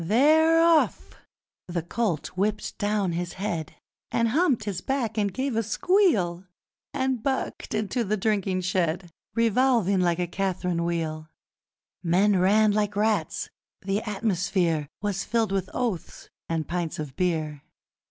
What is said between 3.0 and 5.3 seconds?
his head, And humped his back